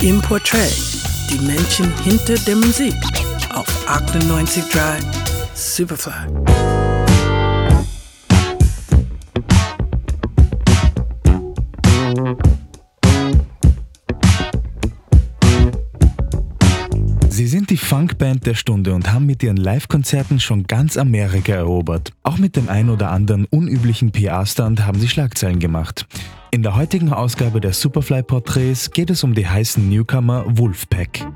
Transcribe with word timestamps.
Im 0.00 0.22
Portrait, 0.22 0.72
die 1.28 1.44
Menschen 1.44 1.92
hinter 2.04 2.36
der 2.46 2.54
Musik 2.54 2.94
auf 3.52 3.66
98.3 3.88 5.02
Superfly. 5.54 6.12
Sie 17.28 17.48
sind 17.48 17.70
die 17.70 17.76
Funkband 17.76 18.46
der 18.46 18.54
Stunde 18.54 18.94
und 18.94 19.12
haben 19.12 19.26
mit 19.26 19.42
ihren 19.42 19.56
Live-Konzerten 19.56 20.38
schon 20.38 20.68
ganz 20.68 20.96
Amerika 20.96 21.54
erobert. 21.54 22.12
Auch 22.22 22.38
mit 22.38 22.54
dem 22.54 22.68
ein 22.68 22.88
oder 22.88 23.10
anderen 23.10 23.46
unüblichen 23.46 24.12
PR-Stand 24.12 24.86
haben 24.86 25.00
sie 25.00 25.08
Schlagzeilen 25.08 25.58
gemacht. 25.58 26.06
In 26.50 26.62
der 26.62 26.76
heutigen 26.76 27.12
Ausgabe 27.12 27.60
der 27.60 27.74
Superfly-Porträts 27.74 28.90
geht 28.90 29.10
es 29.10 29.22
um 29.22 29.34
die 29.34 29.46
heißen 29.46 29.86
Newcomer 29.86 30.44
Wolfpack. 30.46 31.26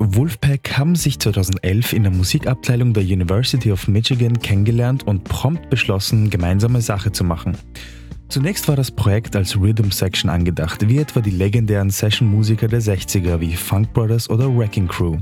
Wolfpack 0.00 0.76
haben 0.76 0.96
sich 0.96 1.20
2011 1.20 1.92
in 1.92 2.02
der 2.02 2.10
Musikabteilung 2.10 2.92
der 2.92 3.04
University 3.04 3.70
of 3.70 3.86
Michigan 3.86 4.40
kennengelernt 4.40 5.06
und 5.06 5.22
prompt 5.22 5.70
beschlossen, 5.70 6.28
gemeinsame 6.28 6.80
Sache 6.80 7.12
zu 7.12 7.22
machen. 7.22 7.56
Zunächst 8.28 8.68
war 8.68 8.76
das 8.76 8.90
Projekt 8.90 9.36
als 9.36 9.58
Rhythm 9.58 9.90
Section 9.90 10.28
angedacht, 10.28 10.86
wie 10.86 10.98
etwa 10.98 11.20
die 11.20 11.30
legendären 11.30 11.88
Session-Musiker 11.88 12.68
der 12.68 12.82
60er 12.82 13.40
wie 13.40 13.54
Funk 13.54 13.94
Brothers 13.94 14.28
oder 14.28 14.54
Wrecking 14.54 14.86
Crew. 14.86 15.16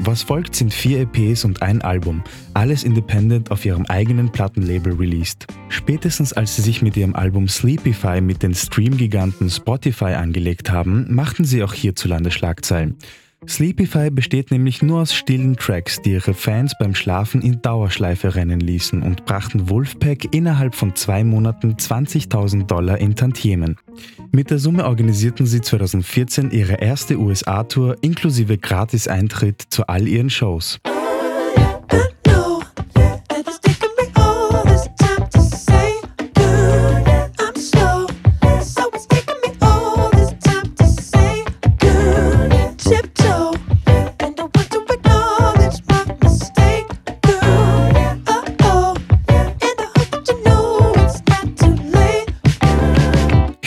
Was 0.00 0.22
folgt 0.22 0.54
sind 0.54 0.74
vier 0.74 1.00
EPs 1.00 1.46
und 1.46 1.62
ein 1.62 1.80
Album, 1.80 2.22
alles 2.52 2.84
independent 2.84 3.50
auf 3.50 3.64
ihrem 3.64 3.86
eigenen 3.86 4.30
Plattenlabel 4.30 4.92
released. 4.94 5.46
Spätestens 5.70 6.34
als 6.34 6.56
sie 6.56 6.62
sich 6.62 6.82
mit 6.82 6.98
ihrem 6.98 7.14
Album 7.14 7.48
Sleepify 7.48 8.20
mit 8.20 8.42
den 8.42 8.54
Stream-Giganten 8.54 9.48
Spotify 9.48 10.12
angelegt 10.12 10.70
haben, 10.70 11.06
machten 11.14 11.44
sie 11.44 11.62
auch 11.62 11.72
hierzulande 11.72 12.30
Schlagzeilen. 12.30 12.96
Sleepify 13.48 14.10
besteht 14.10 14.50
nämlich 14.50 14.82
nur 14.82 15.02
aus 15.02 15.14
stillen 15.14 15.56
Tracks, 15.56 16.00
die 16.02 16.12
ihre 16.12 16.34
Fans 16.34 16.74
beim 16.78 16.94
Schlafen 16.94 17.42
in 17.42 17.60
Dauerschleife 17.62 18.34
rennen 18.34 18.60
ließen 18.60 19.02
und 19.02 19.24
brachten 19.26 19.68
Wolfpack 19.68 20.34
innerhalb 20.34 20.74
von 20.74 20.94
zwei 20.94 21.24
Monaten 21.24 21.74
20.000 21.74 22.66
Dollar 22.66 22.98
in 22.98 23.14
Tantiemen. 23.14 23.76
Mit 24.32 24.50
der 24.50 24.58
Summe 24.58 24.86
organisierten 24.86 25.46
sie 25.46 25.60
2014 25.60 26.50
ihre 26.50 26.74
erste 26.74 27.18
USA-Tour 27.18 27.96
inklusive 28.00 28.58
Gratis-Eintritt 28.58 29.62
zu 29.68 29.86
all 29.86 30.08
ihren 30.08 30.30
Shows. 30.30 30.80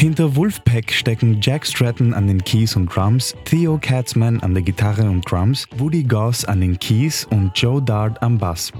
Hinter 0.08 0.38
Wolfpack 0.38 0.94
stecken 0.94 1.40
Jack 1.42 1.68
Stratton 1.68 2.14
an 2.14 2.28
den 2.28 2.42
Keys 2.42 2.78
und 2.78 2.96
Drums, 2.96 3.36
Theo 3.44 3.78
Katzman 3.78 4.40
an 4.40 4.54
der 4.54 4.64
Gitarre 4.64 5.02
und 5.02 5.30
Drums, 5.30 5.68
Woody 5.76 6.04
Goss 6.04 6.46
an 6.46 6.62
den 6.62 6.80
Keys 6.80 7.28
und 7.30 7.52
Joe 7.56 7.82
Dart 7.82 8.24
am 8.24 8.38
Bass. 8.38 8.72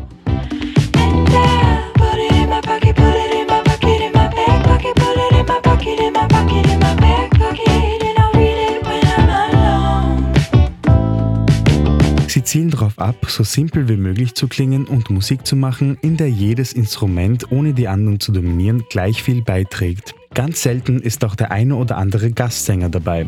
Sie 12.28 12.44
zielen 12.44 12.70
darauf 12.70 12.98
ab, 13.00 13.18
so 13.28 13.44
simpel 13.44 13.90
wie 13.90 13.98
möglich 13.98 14.34
zu 14.34 14.48
klingen 14.48 14.86
und 14.86 15.10
Musik 15.10 15.46
zu 15.46 15.58
machen, 15.58 15.98
in 16.02 16.16
der 16.16 16.30
jedes 16.30 16.72
Instrument, 16.72 17.52
ohne 17.52 17.74
die 17.74 17.90
anderen 17.90 18.22
zu 18.22 18.32
dominieren, 18.32 18.86
gleich 18.90 19.22
viel 19.22 19.42
beiträgt. 19.42 20.17
Ganz 20.38 20.62
selten 20.62 21.02
ist 21.02 21.26
auch 21.26 21.34
der 21.34 21.50
eine 21.50 21.76
oder 21.76 21.98
andere 21.98 22.30
Gastsänger 22.30 22.90
dabei. 22.90 23.26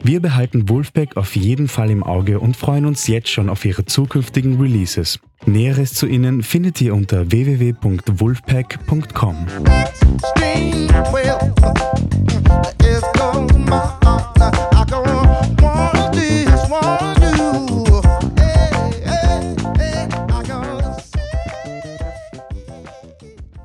Wir 0.00 0.22
behalten 0.22 0.68
Wolfpack 0.68 1.16
auf 1.16 1.34
jeden 1.34 1.66
Fall 1.66 1.90
im 1.90 2.04
Auge 2.04 2.38
und 2.38 2.56
freuen 2.56 2.86
uns 2.86 3.08
jetzt 3.08 3.28
schon 3.28 3.48
auf 3.48 3.64
ihre 3.64 3.86
zukünftigen 3.86 4.60
Releases. 4.60 5.18
Näheres 5.46 5.94
zu 5.94 6.06
ihnen 6.06 6.44
findet 6.44 6.80
ihr 6.80 6.94
unter 6.94 7.32
www.wolfpack.com. 7.32 9.46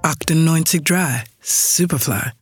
Octon 0.02 0.44
90 0.44 0.84
Dry, 0.84 1.22
Superfly. 1.40 2.39